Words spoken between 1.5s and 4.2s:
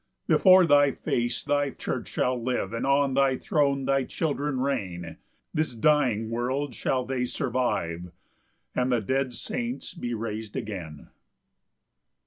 church shall live, And on thy throne thy